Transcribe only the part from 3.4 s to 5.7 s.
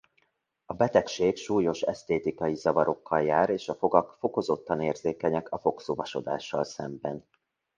és a fogak fokozottan érzékenyek a